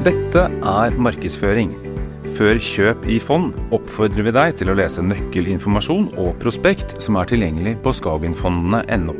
[0.00, 1.74] Dette er markedsføring.
[2.32, 7.28] Før kjøp i fond oppfordrer vi deg til å lese nøkkelinformasjon og prospekt som er
[7.28, 9.12] tilgjengelig på skagenfondene.no.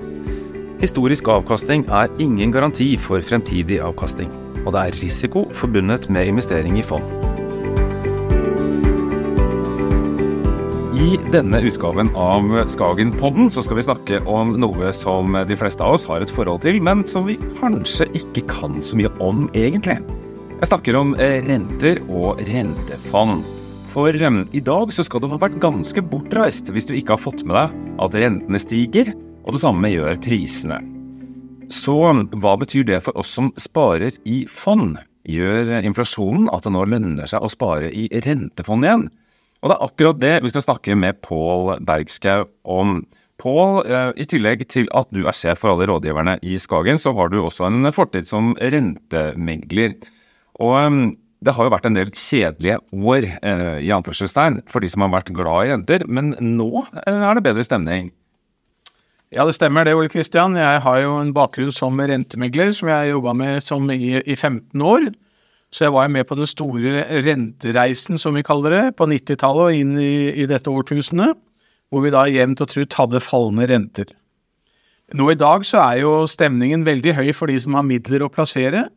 [0.80, 4.30] Historisk avkastning er ingen garanti for fremtidig avkastning,
[4.62, 7.04] og det er risiko forbundet med investering i fond.
[10.96, 15.98] I denne utgaven av Skagenpodden så skal vi snakke om noe som de fleste av
[15.98, 20.00] oss har et forhold til, men som vi kanskje ikke kan så mye om egentlig.
[20.60, 23.46] Jeg snakker om eh, renter og rentefond.
[23.88, 27.22] For um, i dag så skal du ha vært ganske bortreist hvis du ikke har
[27.22, 29.08] fått med deg at rentene stiger,
[29.40, 30.82] og det samme gjør prisene.
[31.72, 31.96] Så
[32.44, 35.00] hva betyr det for oss som sparer i fond?
[35.24, 39.08] Gjør inflasjonen at det nå lønner seg å spare i rentefond igjen?
[39.64, 42.98] Og det er akkurat det vi skal snakke med Pål Bergskau om.
[43.40, 43.80] Pål,
[44.20, 47.40] i tillegg til at du er sjef for alle rådgiverne i Skagen, så har du
[47.40, 49.96] også en fortid som rentemegler.
[50.60, 51.02] Og um,
[51.40, 55.12] det har jo vært en del kjedelige år eh, i anførselstegn for de som har
[55.14, 58.10] vært glad i renter, men nå eh, er det bedre stemning.
[59.32, 60.58] Ja, det stemmer det, Ole Kristian.
[60.58, 64.84] Jeg har jo en bakgrunn som rentemegler, som jeg jobba med som i, i 15
[64.84, 65.06] år.
[65.70, 69.80] Så jeg var med på den store rentereisen, som vi kaller det, på 90-tallet og
[69.80, 71.38] inn i, i, dette årtusenet,
[71.90, 74.10] hvor vi da jevnt og trutt hadde fallende renter.
[75.14, 78.32] Nå i dag så er jo stemningen veldig høy for de som har midler å
[78.34, 78.88] plassere,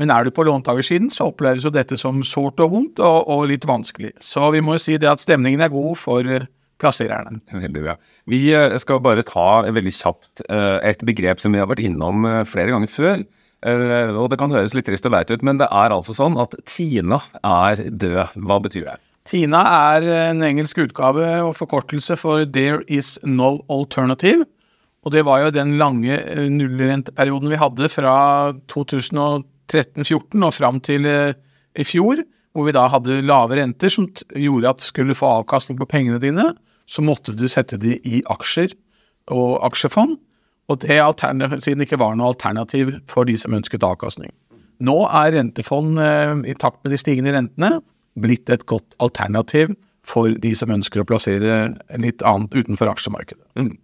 [0.00, 3.44] men er du på låntakersiden, så oppleves jo dette som sårt og vondt og, og,
[3.50, 4.14] litt vanskelig.
[4.24, 6.48] Så vi må jo si det at stemningen er god for eh,
[6.80, 7.42] plassererne.
[7.52, 7.98] Veldig bra.
[8.30, 12.24] Vi eh, skal bare ta veldig kjapt eh, et begrep som vi har vært innom
[12.48, 13.24] flere ganger før.
[13.62, 16.56] Og det kan høres litt trist og leit ut, men det er altså sånn at
[16.66, 18.32] Tina er død.
[18.42, 18.96] Hva betyr det?
[19.28, 19.60] Tina
[19.92, 24.48] er en engelsk utgave og forkortelse for There is no alternative.
[25.06, 26.18] Og det var jo den lange
[26.50, 28.16] nullrenteperioden vi hadde fra
[28.72, 31.34] 2010 13-14 og fram til eh,
[31.78, 35.78] i fjor, hvor vi da hadde lave renter som gjorde at skulle du få avkastning
[35.80, 36.50] på pengene dine,
[36.84, 38.74] så måtte du sette de i aksjer
[39.32, 40.18] og aksjefond.
[40.70, 40.98] Og det
[41.64, 44.30] siden det ikke var noe alternativ for de som ønsket avkastning.
[44.82, 47.78] Nå er rentefond eh, i takt med de stigende rentene
[48.20, 49.72] blitt et godt alternativ
[50.06, 51.64] for de som ønsker å plassere
[52.02, 53.44] litt annet utenfor aksjemarkedet.
[53.58, 53.76] Mm.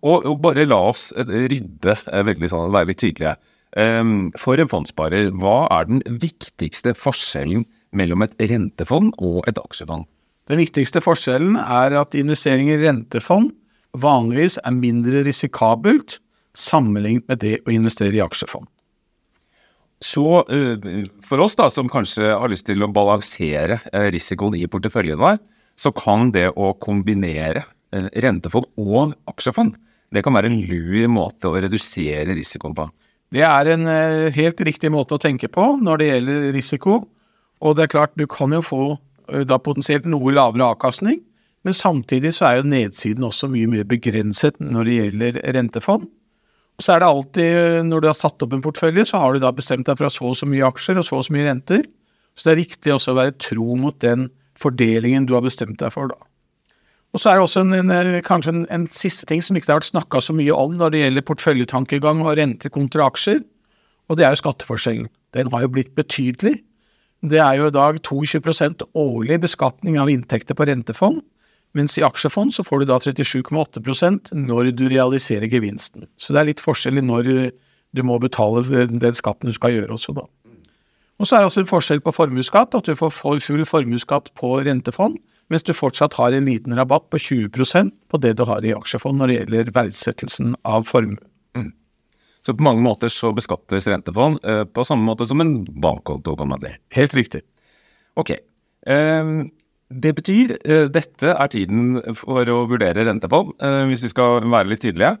[0.00, 3.34] Og, og, bare la oss eh, rydde veldig sånn, være litt tydelige.
[3.78, 10.08] Ehm, for en fondssparer, hva er den viktigste forskjellen mellom et rentefond og et aksjefond?
[10.50, 13.52] Den viktigste forskjellen er at investering i rentefond
[13.94, 16.18] vanligvis er mindre risikabelt
[16.58, 18.66] sammenlignet med det å investere i aksjefond.
[20.00, 24.66] Så eh, for oss da, som kanskje har lyst til å balansere eh, risikoen i
[24.70, 25.38] porteføljen vår,
[25.78, 29.76] så kan det å kombinere eh, rentefond og aksjefond,
[30.10, 32.88] det kan være en lur måte å redusere risikoen på.
[33.30, 37.00] Det er en eh, helt riktig måte å tenke på når det gjelder risiko.
[37.60, 38.84] Og det er klart, du kan jo få
[39.30, 41.20] eh, da potensielt noe lavere avkastning,
[41.62, 46.08] men samtidig så er jo nedsiden også mye mer begrenset når det gjelder rentefond.
[46.80, 49.36] Og så er det alltid, eh, når du har satt opp en portefølje, så har
[49.36, 51.46] du da bestemt deg for så og så mye aksjer og så og så mye
[51.46, 51.86] renter.
[52.34, 55.94] Så det er riktig også å være tro mot den fordelingen du har bestemt deg
[55.94, 56.18] for da.
[57.10, 59.80] Og så er det også en, en, kanskje en, en, siste ting som ikke har
[59.80, 63.40] vært snakka så mye om når det gjelder porteføljetankegang og renter kontra aksjer,
[64.10, 65.08] og det er jo skatteforskjellen.
[65.34, 66.60] Den har jo blitt betydelig.
[67.26, 71.20] Det er jo i dag 22% årlig beskatning av inntekter på rentefond,
[71.76, 76.08] mens i aksjefond så får du da 37,8% når du realiserer gevinsten.
[76.18, 77.28] Så det er litt forskjell i når
[77.94, 80.26] du må betale den skatten du skal gjøre også, da.
[81.20, 84.54] Og så er det også en forskjell på formuesskatt, at du får full formuesskatt på
[84.64, 85.18] rentefond,
[85.50, 89.20] mens du fortsatt har en liten rabatt på 20% på det du har i aksjefond
[89.20, 91.18] når det gjelder verdsettelsen av formue.
[91.58, 91.72] Mm.
[92.46, 96.36] Så på mange måter så beskattes rentefond eh, på samme måte som en bankkonto?
[96.38, 96.72] kan man si.
[96.96, 97.42] Helt riktig.
[98.18, 98.36] Ok.
[98.86, 99.32] Eh,
[99.90, 104.72] det betyr eh, dette er tiden for å vurdere rentefond, eh, hvis vi skal være
[104.72, 105.18] litt tydelige.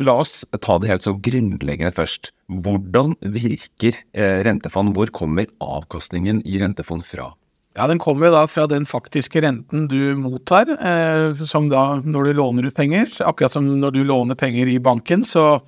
[0.00, 2.30] La oss ta det helt så grunnleggende først.
[2.62, 3.98] Hvordan virker
[4.46, 4.94] rentefond?
[4.96, 7.26] Hvor kommer avkastningen i rentefond fra?
[7.74, 12.32] Ja, Den kommer da fra den faktiske renten du mottar, eh, som da når du
[12.38, 13.10] låner ut penger.
[13.26, 15.60] Akkurat som når du låner penger i banken, så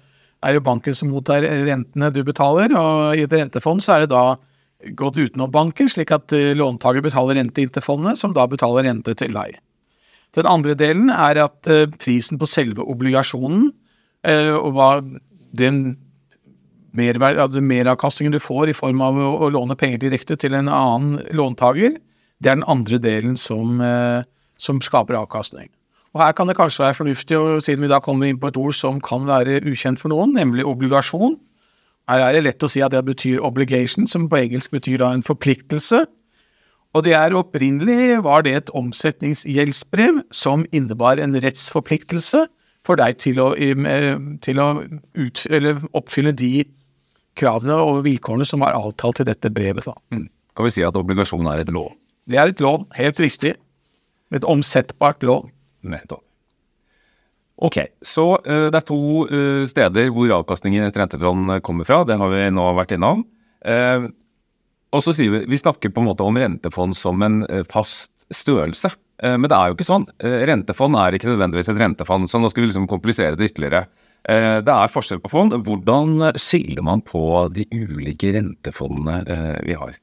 [0.42, 2.70] er det banken som mottar rentene du betaler.
[2.78, 4.36] Og i et rentefond så er det da
[4.94, 8.86] gått utenom banken, slik at eh, låntaker betaler rente inn til fondet, som da betaler
[8.86, 9.58] rente til deg.
[10.36, 13.70] Den andre delen er at eh, prisen på selve obligasjonen,
[14.28, 14.90] eh, og hva
[15.56, 15.96] den
[16.96, 21.98] meravkastningen du får i form av å, låne penger direkte til en annen låntaker,
[22.40, 24.24] det er den andre delen som, eh,
[24.58, 25.70] som, skaper avkastning.
[26.14, 28.56] Og Her kan det kanskje være fornuftig, og siden vi da kommer inn på et
[28.56, 31.36] ord som kan være ukjent for noen, nemlig obligasjon.
[32.08, 35.12] Her er det lett å si at det betyr obligation, som på engelsk betyr da
[35.12, 36.06] en forpliktelse.
[36.96, 42.46] Og det er opprinnelig var det et omsetningsgjeldsbrev som innebar en rettsforpliktelse
[42.86, 43.50] for deg til å,
[44.44, 44.68] til å
[45.18, 45.42] ut,
[45.92, 46.64] oppfylle de
[47.36, 49.86] kravene og vilkårene som er avtalt til dette brevet.
[50.14, 50.28] Mm.
[50.56, 51.94] Kan vi si at obligasjon er et lån?
[52.26, 53.54] Det er et lån, helt riktig.
[54.34, 55.50] Et omsettbart lån.
[55.86, 56.22] Nettopp.
[57.56, 59.00] Ok, så uh, det er to
[59.30, 62.02] uh, steder hvor avkastningen etter rentefond kommer fra.
[62.04, 63.24] Det har vi nå vært innom.
[63.64, 64.10] Uh,
[64.92, 68.88] og så sier vi vi snakker på en måte om rentefond som en fast størrelse.
[69.22, 70.06] men det er jo ikke sånn.
[70.22, 73.84] rentefond er ikke nødvendigvis et rentefond, så nå skal vi liksom komplisere det ytterligere.
[74.26, 75.54] Det er forskjell på fond.
[75.66, 77.20] Hvordan skiller man på
[77.54, 79.20] de ulike rentefondene
[79.62, 79.94] vi har?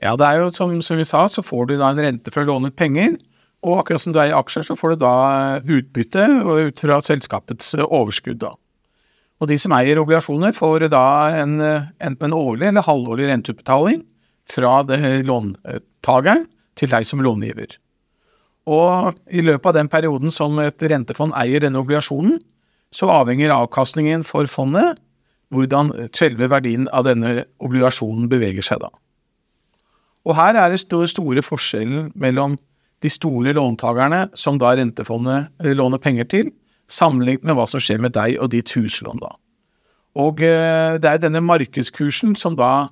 [0.00, 2.44] Ja, det er jo som, som vi sa, så får du da en rente for
[2.44, 3.18] å låne penger.
[3.66, 5.14] Og akkurat som du er i aksjer, så får du da
[5.60, 8.38] utbytte ut fra selskapets overskudd.
[8.44, 8.54] da.
[9.42, 11.06] Og de som eier obligasjoner, får da
[11.42, 14.04] en, enten en årlig eller halvårlig renteutbetaling
[14.48, 14.80] fra
[15.26, 16.46] låntakeren
[16.78, 17.74] til deg som långiver.
[18.68, 22.38] Og i løpet av den perioden som et rentefond eier denne obligasjonen,
[22.94, 24.98] så avhenger avkastningen for fondet
[25.54, 28.90] hvordan selve verdien av denne obligasjonen beveger seg da.
[30.28, 32.58] Og her er det store forskjellen mellom
[33.02, 36.50] de store låntakerne som da rentefondet eh, låner penger til,
[36.88, 39.32] sammenlignet med hva som skjer med deg og ditt huslån da.
[40.18, 42.88] Og eh, det er denne markedskursen som da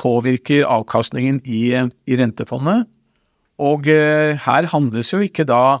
[0.00, 2.86] påvirker avkastningen i, i rentefondet.
[3.60, 5.80] Og eh, her handles jo ikke da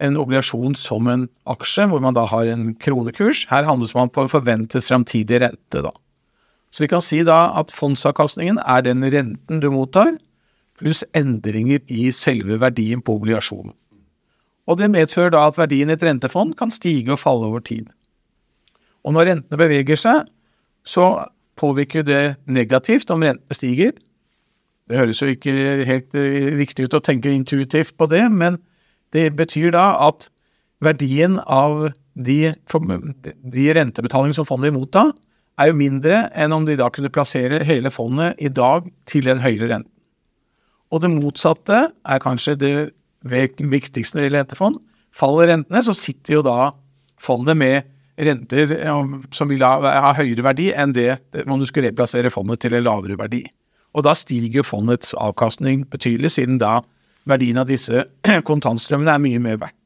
[0.00, 3.44] en obligasjon som en aksje, hvor man da har en kronekurs.
[3.50, 5.92] Her handles man på en forventet framtidig rente, da.
[6.70, 10.14] Så vi kan si da at fondsavkastningen er den renten du mottar,
[10.80, 13.74] pluss endringer i selve verdien på obligasjonen.
[14.70, 17.88] Og Det medfører da at verdien i et rentefond kan stige og falle over tid.
[19.04, 20.28] Og når rentene beveger seg,
[20.86, 21.26] så
[21.58, 23.92] påvirker det negativt om rentene stiger.
[24.88, 25.52] Det høres jo ikke
[25.86, 26.14] helt
[26.60, 28.60] riktig ut å tenke intuitivt på det, men
[29.14, 30.28] det betyr da at
[30.84, 35.10] verdien av de, de rentebetalingene som fondet vil motta,
[35.60, 39.42] er jo mindre enn om de da kunne plassere hele fondet i dag til en
[39.42, 39.90] høyere rente.
[40.90, 42.74] Og det motsatte er kanskje det
[43.22, 44.78] viktigste når det gjelder rentefond.
[45.14, 46.72] Faller rentene, så sitter jo da
[47.20, 47.86] fondet med
[48.20, 48.72] renter
[49.34, 51.12] som vil ha, høyere verdi enn det
[51.46, 53.44] om du skulle replassere fondet til en lavere verdi.
[53.94, 56.80] Og da stiger fondets avkastning betydelig, siden da
[57.30, 58.06] verdien av disse
[58.50, 59.76] kontantstrømmene er mye mer verdt.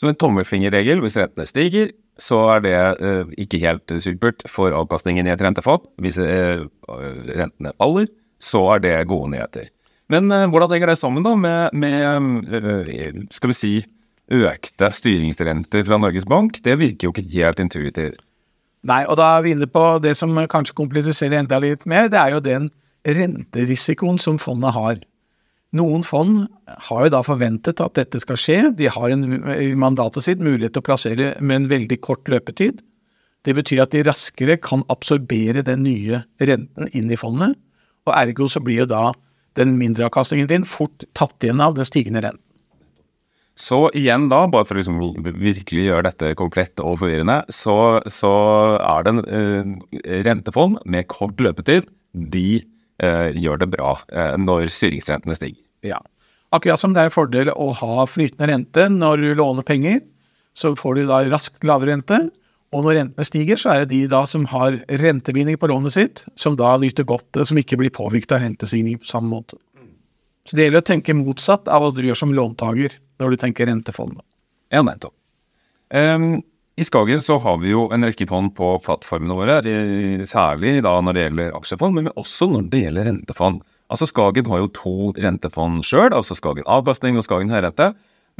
[0.00, 1.90] Så en tommelfingerregel, hvis rentene stiger,
[2.20, 5.84] så er det uh, ikke helt supert for avkastningen i et rentefond.
[6.00, 8.08] Hvis uh, rentene faller,
[8.40, 9.68] så er det gode nyheter.
[10.12, 13.74] Men uh, hvordan henger det sammen da med, med skal vi si,
[14.30, 16.62] økte styringsrenter fra Norges Bank?
[16.64, 18.24] Det virker jo ikke helt intuitivt.
[18.88, 22.08] Nei, og da er vi inne på det som kanskje kompliserer enda litt mer.
[22.08, 22.70] Det er jo den
[23.04, 25.02] renterisikoen som fondet har.
[25.76, 26.48] Noen fond
[26.88, 28.58] har jo da forventet at dette skal skje.
[28.74, 29.24] De har en,
[29.54, 32.80] i mandatet sitt mulighet til å plassere med en veldig kort løpetid.
[33.46, 37.54] Det betyr at de raskere kan absorbere den nye renten inn i fondet,
[38.08, 39.04] og ergo så blir jo da
[39.58, 42.44] den mindreavkastningen din fort tatt igjen av den stigende renten.
[43.60, 48.30] Så igjen da, bare for å liksom virkelig gjøre dette komplett og forvirrende, så, så
[48.78, 51.88] er det en uh, rentefond med kort løpetid.
[52.14, 52.62] De
[53.00, 55.60] gjør det bra uh, når styringsrentene stiger.
[55.86, 56.00] Ja.
[56.52, 60.00] Akkurat som det er en fordel å ha flytende rente når du låner penger,
[60.56, 62.18] så får du da raskt lavere rente.
[62.74, 66.24] Og når rentene stiger, så er det de da som har rentebinding på lånet sitt,
[66.38, 69.58] som da nyter godt, som ikke blir påvirket av rentestigning på samme måte.
[70.48, 73.68] Så det gjelder å tenke motsatt av hva du gjør som låntaker når du tenker
[73.70, 74.18] rentefond.
[74.74, 75.14] Ja, nettopp.
[75.90, 76.40] Um,
[76.80, 79.58] I Skagen så har vi jo en rekke fond på plattformene våre,
[80.24, 83.58] særlig da når det gjelder aksjefond, men også når det gjelder rentefond.
[83.92, 87.90] Altså Skagen har jo to rentefond sjøl, altså Skagen avkastning og Skagen høyrente.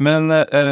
[0.01, 0.71] Men eh,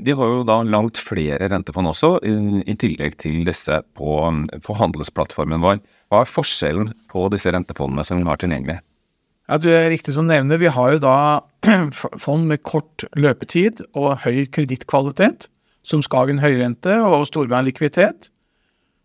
[0.00, 4.16] de har jo da langt flere rentefond også, i, tillegg til disse på,
[4.64, 5.84] på handelsplattformen vår.
[6.08, 8.80] Hva er forskjellen på disse rentefondene som vi har tilgjengelig?
[9.50, 10.62] Ja, du er riktig som nevner.
[10.62, 11.16] Vi har jo da
[12.24, 15.50] fond med kort løpetid og høy kredittkvalitet,
[15.86, 18.30] som Skagen høyrente og Storbrann likviditet.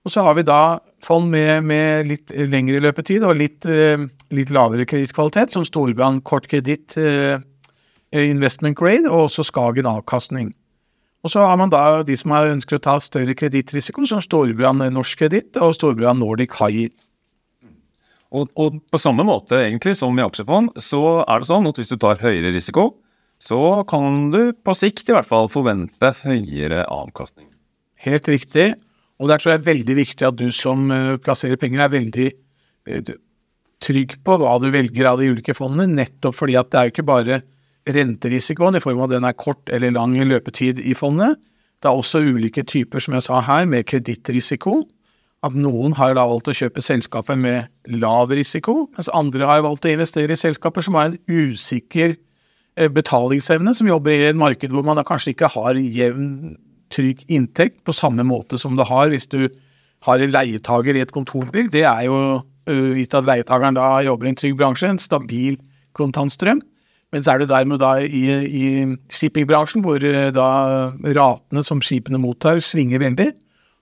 [0.06, 3.98] Og så har vi da fond med, med litt lengre løpetid og litt, eh,
[4.36, 7.40] litt lavere kredittkvalitet, som Storbrann kort kreditt eh,
[8.14, 10.54] investment grade og også Skagen avkastning.
[11.26, 15.24] Og så har man da de som ønsker å ta større kredittrisiko, som Storbrann Norsk
[15.24, 16.92] Kreditt og Storbrann Nordic High
[18.30, 21.90] Og, og, på samme måte egentlig som i aksjefond, så er det sånn at hvis
[21.94, 22.92] du tar høyere risiko,
[23.42, 27.50] så kan du på sikt i hvert fall forvente høyere avkastning.
[28.06, 28.74] Helt riktig.
[29.22, 32.28] Og der tror jeg er veldig viktig at du som eh, plasserer penger, er veldig
[32.92, 33.14] eh,
[33.84, 36.96] trygg på hva du velger av de ulike fondene, nettopp fordi at det er jo
[36.96, 37.42] ikke bare
[37.96, 41.40] renterisikoen i form av at den er kort eller lang løpetid i fondet.
[41.84, 44.82] Det er også ulike typer, som jeg sa her, med kredittrisiko.
[45.46, 47.70] At noen har da valgt å kjøpe selskaper med
[48.02, 52.22] lav risiko, mens andre har valgt å investere i selskaper som har en usikker eh,
[52.76, 56.58] betalingsevne, som jobber i et marked hvor man da kanskje ikke har jevn,
[56.94, 59.48] trygg inntekt på samme måte som du har hvis du
[60.06, 61.72] har en leietager i et kontorbygg.
[61.74, 62.18] Det er jo,
[62.68, 65.58] gitt at leietageren da jobber i en trygg bransje, en stabil
[65.98, 66.62] kontantstrøm.
[67.14, 68.66] Men så er du dermed da i, i
[69.14, 70.48] shippingbransjen, hvor eh, da
[71.16, 73.30] ratene som skipene mottar, svinger veldig.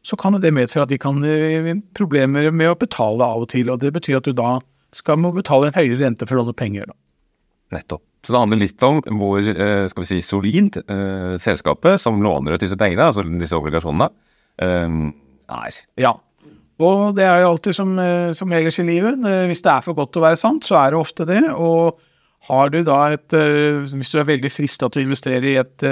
[0.06, 3.72] Så kan det medføre at de kan eh, problemer med å betale av og til.
[3.74, 4.60] Og det betyr at du da
[4.94, 6.92] skal må betale en høyere rente for å låne penger.
[6.92, 7.80] Da.
[7.80, 8.06] Nettopp.
[8.24, 12.56] Så det handler litt om hvor eh, skal vi si, solid eh, selskapet som låner
[12.56, 14.08] ut disse pengene, altså disse obligasjonene,
[14.64, 14.96] eh,
[15.52, 15.82] er.
[16.00, 16.14] Ja.
[16.84, 17.92] Og det er jo alltid som,
[18.36, 19.22] som ellers i livet.
[19.48, 21.44] Hvis det er for godt til å være sant, så er det ofte det.
[21.54, 22.00] Og
[22.50, 23.36] har du da et
[23.94, 25.86] Hvis du er veldig frista til å investere i et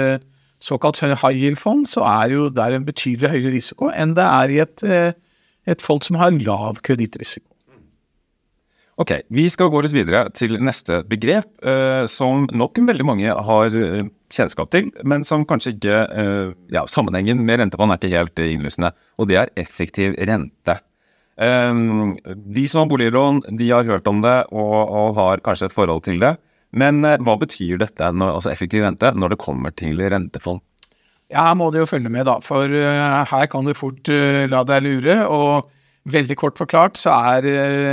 [0.60, 4.58] såkalt high yield-fond, så er jo der en betydelig høyere risiko enn det er i
[4.66, 4.84] et,
[5.70, 7.51] et fond som har lav kredittrisiko.
[9.00, 11.48] Ok, vi skal gå litt videre til neste begrep,
[12.12, 16.02] som nok veldig mange har kjennskap til, men som kanskje ikke
[16.74, 20.76] ja, Sammenhengen med rentefond er ikke helt innlysende, og det er effektiv rente.
[21.40, 22.12] Um,
[22.54, 26.04] de som har boliglån, de har hørt om det og, og har kanskje et forhold
[26.04, 26.34] til det.
[26.76, 30.60] Men uh, hva betyr dette, når, altså effektiv rente, når det kommer til rentefond?
[31.32, 32.36] Ja, Her må du jo følge med, da.
[32.44, 35.16] For her kan du fort uh, la deg lure.
[35.32, 35.70] Og
[36.10, 37.46] veldig kort forklart så er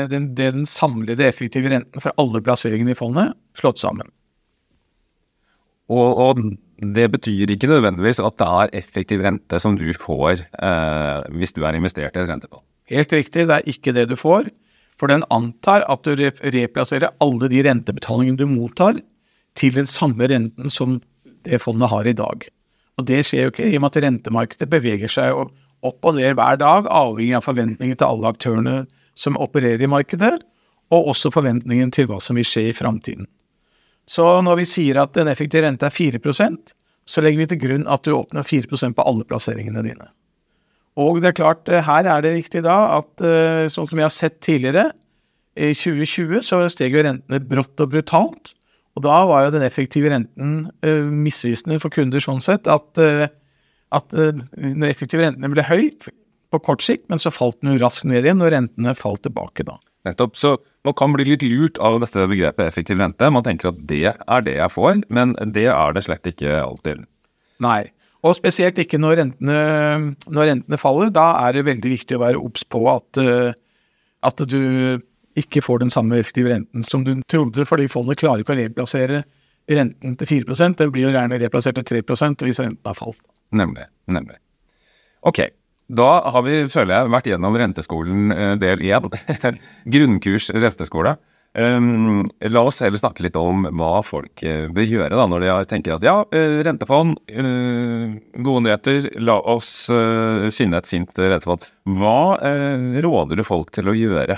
[0.09, 4.09] den, den, samlede effektive renten for alle plasseringene i fondet slått sammen.
[5.89, 6.41] Og, og,
[6.79, 10.45] det betyr ikke nødvendigvis at det er effektiv rente som du får
[11.35, 12.63] hvis du er investert i et rentefond.
[12.89, 14.47] Helt riktig, det er ikke det du får.
[14.99, 16.15] For den antar at du
[16.53, 18.99] replasserer alle de rentebetalingene du mottar,
[19.57, 20.99] til den samme renten som
[21.47, 22.45] det fondet har i dag.
[22.99, 25.35] Og det skjer jo ikke, i og med at rentemarkedet beveger seg
[25.86, 28.77] opp og ned hver dag, avhengig av forventninger til alle aktørene
[29.17, 30.36] som opererer i markedet,
[30.89, 33.27] og også forventningen til hva som vil skje i framtiden.
[34.09, 36.74] Så når vi sier at en effektiv rente er 4%
[37.09, 40.09] så legger vi til grunn at du åpner 4% på alle plasseringene dine.
[41.00, 44.05] Og det er klart, eh, her er det viktig da at eh, sånn som vi
[44.05, 44.91] har sett tidligere,
[45.59, 48.53] i 2020 så steg jo rentene brått og brutalt.
[48.95, 53.00] Og da var jo den effektive renten uh, misvisende for kunder sånn sett at,
[53.96, 55.86] at når den effektive renten ble høy
[56.50, 59.77] på kort sikt, men så falt den raskt ned igjen når rentene falt tilbake da.
[60.08, 60.38] Nettopp.
[60.39, 60.55] Så
[60.88, 63.29] man kan bli litt lurt av dette begrepet effektiv rente.
[63.34, 67.03] Man tenker at det er det jeg får, men det er det slett ikke alltid.
[67.63, 67.84] Nei.
[68.25, 69.60] Og spesielt ikke når rentene,
[70.27, 71.12] når rentene faller.
[71.15, 73.53] Da er det veldig viktig å være obs på at, eh,
[74.27, 75.00] at, du
[75.39, 79.22] ikke får den samme effektive renten som du trodde, fordi fondet klarer ikke å replassere
[79.69, 83.22] renten til 4% Den blir jo gjerne replassert til 3% hvis renten har falt.
[83.56, 83.88] Nemlig.
[84.10, 84.38] Nemlig.
[85.25, 85.41] Ok.
[85.89, 89.10] Da har vi, føler jeg, vært gjennom renteskolen eh, del én.
[89.94, 91.18] Grunnkurs renteskole.
[91.58, 95.56] Um, la oss heller snakke litt om hva folk uh, bør gjøre da, når de
[95.72, 99.72] tenker at ja, uh, rentefond, uh, gode nyheter, la oss
[100.53, 101.65] finne et fint rentefond.
[101.98, 102.38] Hva
[103.01, 104.38] råder du folk til å gjøre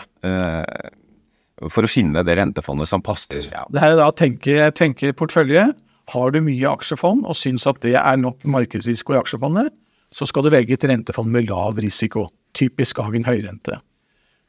[1.68, 3.44] for å finne det rentefondet som passer?
[3.52, 5.68] Ja, det er da tenke, tenke portefølje.
[6.10, 9.72] Har du mye aksjefond og syns at det er nok markedsrisiko i aksjefondet,
[10.12, 12.28] så skal du velge et rentefond med lav risiko.
[12.58, 13.78] Typisk Hagen høyrente.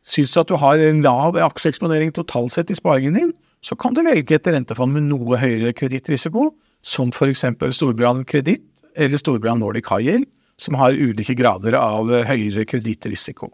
[0.03, 3.33] Syns du at du har en lav aksjeeksponering totalt sett i sparingen din,
[3.63, 6.51] så kan du velge et rentefond med noe høyere kredittrisiko,
[6.83, 7.45] som f.eks.
[7.77, 8.67] Storbrann Kreditt
[8.99, 10.25] eller Storbrann Nordic High
[10.59, 13.53] som har ulike grader av høyere kredittrisiko.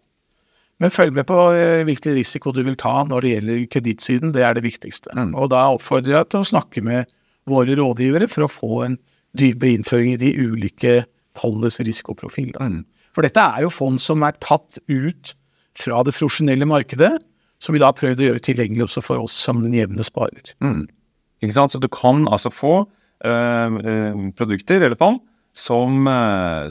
[0.78, 4.44] Men følg med på eh, hvilken risiko du vil ta når det gjelder kredittsiden, det
[4.46, 5.10] er det viktigste.
[5.16, 5.32] Mm.
[5.34, 7.10] Og da oppfordrer jeg til å snakke med
[7.50, 8.98] våre rådgivere for å få en
[9.38, 11.00] dypere innføring i de ulike
[11.38, 12.54] fondets risikoprofil.
[13.14, 15.34] For dette er jo fond som er tatt ut
[15.78, 17.12] fra det profesjonelle markedet,
[17.62, 20.52] som vi da har prøvd å gjøre tilgjengelig også for oss som den jevne sparer.
[20.62, 20.86] Mm.
[21.42, 21.74] Ikke sant?
[21.74, 25.20] Så du kan altså få øh, øh, produkter eller fond
[25.58, 26.70] som øh,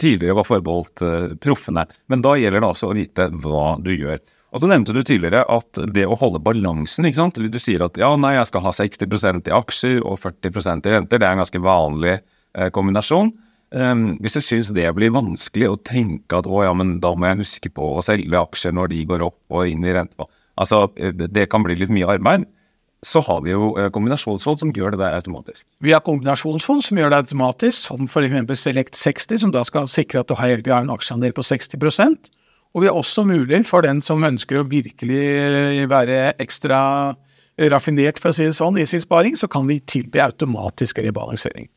[0.00, 1.04] tidligere var forbeholdt
[1.44, 1.84] proffene.
[2.08, 4.20] Men da gjelder det altså å vite hva du gjør.
[4.54, 7.40] Og så nevnte du tidligere at det å holde balansen ikke sant?
[7.42, 11.18] Du sier at ja, nei, jeg skal ha 60% i aksjer og 40% i renter.
[11.18, 12.20] Det er en ganske vanlig
[12.70, 13.32] kombinasjon.
[13.74, 17.26] Um, hvis du syns det blir vanskelig å tenke at å ja, men da må
[17.26, 20.84] jeg huske på å selge aksjer når de går opp og inn i renta Altså,
[20.94, 22.44] det, det kan bli litt mye arbeid.
[23.04, 25.66] så har vi jo eh, kombinasjonsfond som gjør det der automatisk.
[25.82, 28.60] Vi har kombinasjonsfond som gjør det automatisk, som f.eks.
[28.62, 31.82] Select 60, som da skal sikre at du har en aksjeandel på 60
[32.74, 36.80] Og vi har også mulig for den som ønsker å virkelig eh, være ekstra
[37.70, 41.68] raffinert, for å si det sånn, i sin sparing, så kan vi tilby automatisk rebalansering.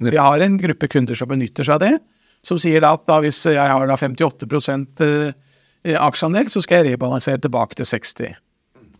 [0.00, 1.94] Vi har en gruppe kunder som benytter seg av det,
[2.46, 5.02] som sier at da hvis jeg har da 58%
[5.98, 8.38] aksjeandel, så skal jeg rebalansere tilbake til 60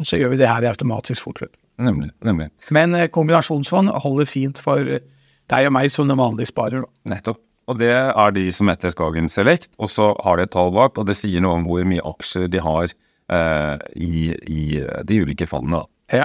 [0.06, 1.56] så gjør vi det her i automatisk fortløp.
[1.78, 2.10] Nemlig.
[2.24, 2.48] nemlig.
[2.74, 5.04] Men eh, kombinasjonsfond holder fint for eh,
[5.50, 6.84] deg og meg som den vanlige sparer.
[6.84, 7.14] Da.
[7.14, 7.40] Nettopp.
[7.68, 10.96] Og det er de som heter Skagen Select, og så har de et tall bak,
[10.96, 14.64] og det sier noe om hvor mye aksjer de har eh, i, i,
[15.04, 15.82] de ulike fondene.
[16.14, 16.24] Ja.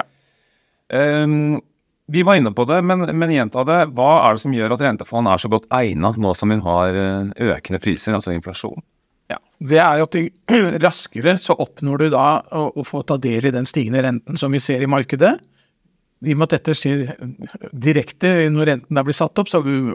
[0.88, 1.60] Um,
[2.06, 3.78] vi var inne på det, men, men gjenta det.
[3.96, 6.98] Hva er det som gjør at rentefond er så godt egnet nå som vi har
[7.00, 8.80] eh, økende priser, altså inflasjon?
[9.32, 10.24] Ja, Det er jo at de,
[10.84, 14.52] raskere så oppnår du da å, å, få ta del i den stigende renten som
[14.52, 15.38] vi ser i markedet.
[16.24, 17.04] I og med at dette skjer
[17.72, 19.94] direkte når renten blir satt opp, så du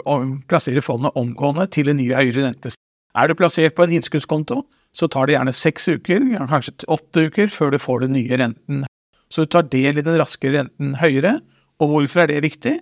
[0.49, 2.73] plasserer fondet omgående til en ny høyere rente.
[3.17, 4.61] Er du plassert på en innskuddskonto,
[4.93, 8.85] så tar det gjerne seks uker, kanskje åtte uker, før du får den nye renten.
[9.29, 11.39] Så du tar del i den raske renten høyere.
[11.79, 12.79] Og hvorfor er det viktig?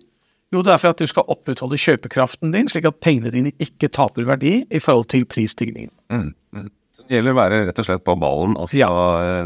[0.55, 3.89] Jo, det er for at du skal opprettholde kjøpekraften din, slik at pengene dine ikke
[3.91, 5.91] taper verdi i forhold til prisstigningen.
[6.13, 6.69] Mm, mm.
[7.07, 8.89] Det gjelder å være rett og slett på ballen altså ja.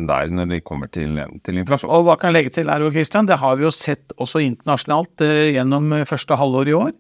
[0.10, 1.92] der når det kommer til, til, inflasjon.
[1.94, 3.30] Og hva kan jeg legge til her, Christian?
[3.30, 6.96] Det har vi jo sett også internasjonalt eh, gjennom eh, første halvår i år.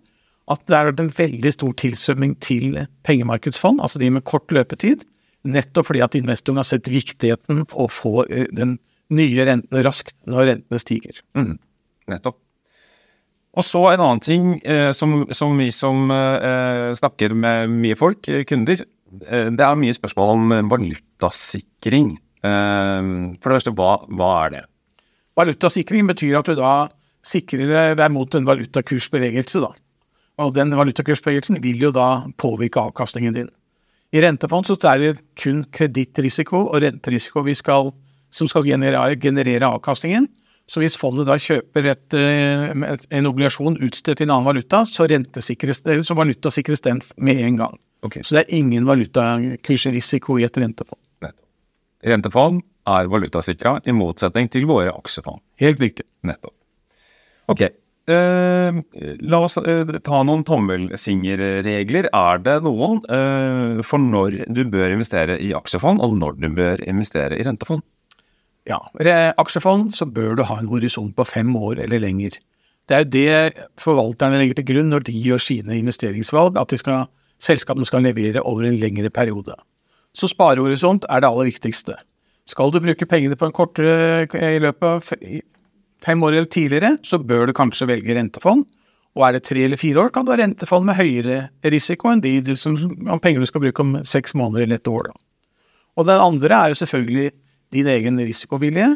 [0.51, 2.77] At det er en veldig stor tilsvømming til
[3.07, 5.05] pengemarkedsfond, altså de med kort løpetid.
[5.49, 8.77] Nettopp fordi at investorene har sett viktigheten å få eh, den
[9.11, 11.23] nye renten raskt når rentene stiger.
[11.37, 11.55] Mm,
[12.11, 12.37] nettopp.
[13.51, 18.29] Og så en annen ting eh, som, som, vi som eh, snakker med mye folk,
[18.47, 22.15] kunder, det er mye spørsmål om valutasikring.
[22.41, 24.65] Eh, for det første, hva, hva, er det?
[25.37, 26.73] Valutasikring betyr at du da
[27.25, 29.61] sikrer deg mot en valutakursbevegelse.
[29.61, 29.71] da.
[30.41, 33.49] Og den valutakursbevegelsen vil jo da påvirke avkastningen din.
[34.11, 37.93] I rentefond så er det kun kredittrisiko og renterisiko skal,
[38.31, 40.27] som skal generere, generere avkastningen.
[40.67, 44.83] Så hvis fondet da kjøper et, eh, et, en obligasjon utstedt i en annen valuta,
[44.85, 47.79] så, så valutasikres den med en gang.
[48.05, 48.25] Okay.
[48.25, 50.99] Så det er ingen valutakursrisiko i et rentefond.
[51.21, 51.47] Nettopp.
[52.11, 55.41] Rentefond er valutasikra, i motsetning til våre aksjefond.
[55.61, 56.07] Helt riktig.
[56.25, 56.55] Nettopp.
[57.51, 57.67] Ok.
[58.09, 58.81] Uh,
[59.21, 62.09] la oss uh, ta noen tommelsingerregler.
[62.09, 66.81] Er det noen uh, for når du bør investere i aksjefond, og når du bør
[66.89, 67.85] investere i rentefond?
[68.69, 68.77] Ja,
[69.41, 72.37] aksjefond så bør du ha en horisont på fem år eller lenger.
[72.89, 76.77] Det er jo det forvalterne legger til grunn når de gjør sine investeringsvalg, at de
[76.81, 77.07] skal,
[77.41, 79.55] selskapene skal levere over en lengre periode.
[80.13, 81.95] Så sparehorisont er det aller viktigste.
[82.49, 85.41] Skal du bruke pengene på en kortere i løpet av
[86.01, 88.65] fem år eller tidligere, så bør du kanskje velge rentefond.
[89.17, 92.23] Og er det tre eller fire år, kan du ha rentefond med høyere risiko enn
[92.23, 92.77] de som,
[93.11, 95.09] om penger du skal bruke om seks måneder eller et år.
[95.09, 95.17] Da.
[95.99, 97.33] Og den andre er jo selvfølgelig
[97.75, 98.93] din egen risikovilje,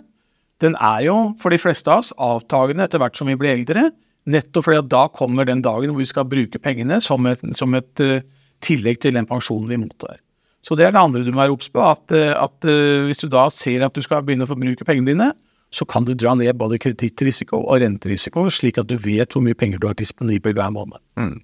[0.64, 3.90] den er jo for de fleste av oss avtagende etter hvert som vi blir eldre.
[4.32, 7.76] Nettopp fordi at da kommer den dagen hvor vi skal bruke pengene som et, som
[7.78, 8.24] et uh,
[8.64, 10.20] tillegg til den pensjonen vi mottar.
[10.66, 11.82] Så det er det andre du må være obs på.
[11.84, 15.12] At, uh, at uh, hvis du da ser at du skal begynne å forbruke pengene
[15.12, 15.32] dine,
[15.76, 19.58] så kan du dra ned både kredittrisiko og renterisiko, slik at du vet hvor mye
[19.58, 21.02] penger du har disponibel hver måned.
[21.20, 21.42] Mm.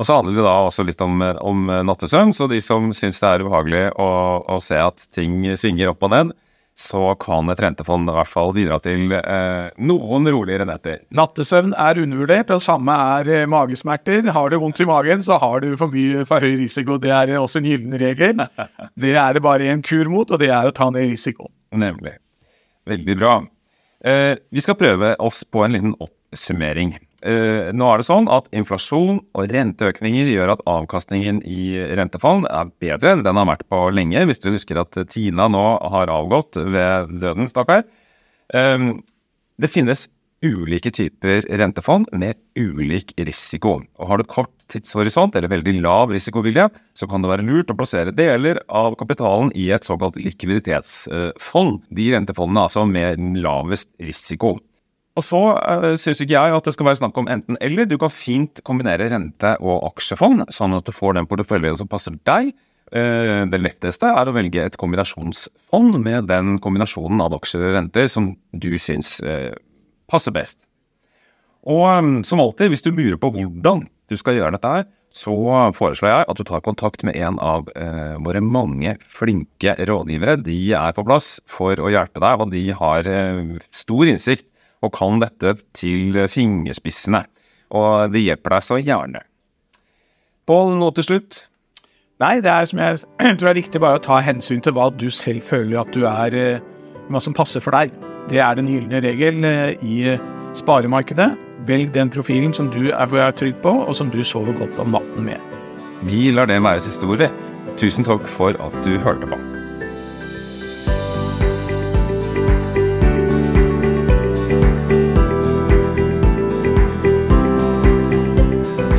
[0.00, 2.32] Og så handler det da også litt om, om nattesøvn.
[2.32, 4.08] Så de som syns det er ubehagelig å,
[4.48, 6.32] å, se at ting svinger opp og ned,
[6.82, 11.02] så kan et rentefond i hvert fall bidra til eh, noen roligere netter.
[11.14, 14.26] Nattesøvn er undervurdert, og samme er eh, magesmerter.
[14.34, 16.98] Har du vondt i magen, så har du for mye for høy risiko.
[17.02, 18.42] Det er også en gyllen regel.
[19.02, 21.48] Det er det bare en kur mot, og det er å ta ned risiko.
[21.74, 22.16] Nemlig.
[22.88, 23.38] Veldig bra.
[24.04, 26.96] Eh, vi skal prøve oss på en liten oppsummering.
[27.22, 32.72] Uh, nå er det sånn at inflasjon og renteøkninger gjør at avkastningen i rentefond er
[32.82, 34.24] bedre den har vært på lenge.
[34.26, 37.86] Hvis du husker at Tina nå har avgått ved døden, stakkar.
[38.52, 39.04] Um,
[39.62, 40.08] det finnes
[40.42, 43.78] ulike typer rentefond med ulik risiko.
[43.98, 47.78] Og Har du kort tidshorisont eller veldig lav risikovilje, så kan det være lurt å
[47.78, 51.80] plassere deler av kapitalen i et såkalt likviditetsfond.
[51.94, 54.56] De rentefondene altså med lavest risiko.
[55.18, 57.88] Og så uh, eh, syns ikke jeg at det skal være snakk om enten-eller.
[57.88, 62.16] Du kan fint kombinere rente- og aksjefond, sånn at du får den porteføljen som passer
[62.28, 62.54] deg.
[62.92, 68.08] Uh, det letteste er å velge et kombinasjonsfond med den kombinasjonen av aksjer og renter
[68.12, 69.52] som du syns uh,
[70.12, 70.60] passer best.
[71.62, 75.34] Og som alltid, hvis du lurer på hvordan du skal gjøre dette så
[75.76, 80.40] foreslår jeg at du tar kontakt med en av eh, våre mange flinke rådgivere.
[80.44, 83.42] De er på plass for å hjelpe deg, og de har eh,
[83.74, 84.48] stor innsikt
[84.82, 87.24] og kan dette til fingerspissene.
[87.72, 89.22] Og det hjelper deg så gjerne.
[90.48, 91.44] Pål, noe til slutt?
[92.22, 93.00] Nei, det er som jeg
[93.38, 96.36] tror er riktig bare å ta hensyn til hva du selv føler at du er
[96.38, 96.68] eh,
[97.10, 97.94] Hva som passer for deg.
[98.30, 100.22] Det er den gylne regel eh, i eh,
[100.58, 101.32] sparemarkedet.
[101.66, 105.26] Velg den profilen som du er trygg på, og som du sover godt om natten
[105.26, 105.58] med.
[106.06, 107.30] Vi lar det være siste ordet.
[107.78, 109.38] Tusen takk for at du hørte på.